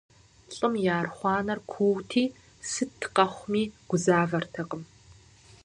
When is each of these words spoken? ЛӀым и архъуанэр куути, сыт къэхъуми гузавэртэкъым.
ЛӀым 0.55 0.73
и 0.83 0.87
архъуанэр 0.99 1.59
куути, 1.71 2.23
сыт 2.71 2.99
къэхъуми 3.15 3.63
гузавэртэкъым. 3.89 4.83